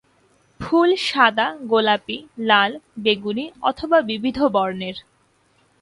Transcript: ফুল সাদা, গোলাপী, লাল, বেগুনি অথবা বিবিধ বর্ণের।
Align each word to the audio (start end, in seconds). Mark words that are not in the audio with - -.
ফুল 0.59 0.89
সাদা, 1.07 1.47
গোলাপী, 1.65 2.17
লাল, 2.49 2.71
বেগুনি 2.99 3.45
অথবা 3.61 3.97
বিবিধ 4.01 4.37
বর্ণের। 4.53 4.97